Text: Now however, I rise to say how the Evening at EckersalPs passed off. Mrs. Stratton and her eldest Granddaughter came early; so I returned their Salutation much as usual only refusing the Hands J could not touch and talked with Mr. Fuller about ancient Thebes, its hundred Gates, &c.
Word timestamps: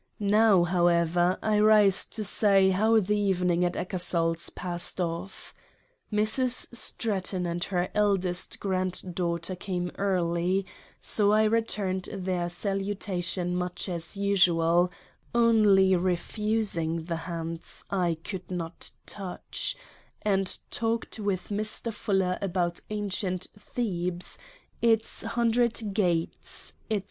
Now 0.33 0.63
however, 0.63 1.37
I 1.43 1.59
rise 1.59 2.05
to 2.05 2.23
say 2.23 2.71
how 2.71 2.99
the 2.99 3.15
Evening 3.15 3.63
at 3.63 3.73
EckersalPs 3.75 4.55
passed 4.55 4.99
off. 4.99 5.53
Mrs. 6.11 6.75
Stratton 6.75 7.45
and 7.45 7.63
her 7.65 7.87
eldest 7.93 8.59
Granddaughter 8.59 9.55
came 9.55 9.91
early; 9.99 10.65
so 10.99 11.31
I 11.31 11.43
returned 11.43 12.09
their 12.11 12.49
Salutation 12.49 13.55
much 13.55 13.87
as 13.87 14.17
usual 14.17 14.91
only 15.35 15.95
refusing 15.95 17.05
the 17.05 17.17
Hands 17.29 17.85
J 17.91 18.15
could 18.15 18.49
not 18.49 18.89
touch 19.05 19.77
and 20.23 20.57
talked 20.71 21.19
with 21.19 21.49
Mr. 21.49 21.93
Fuller 21.93 22.39
about 22.41 22.79
ancient 22.89 23.45
Thebes, 23.55 24.39
its 24.81 25.21
hundred 25.21 25.93
Gates, 25.93 26.73
&c. 26.89 26.99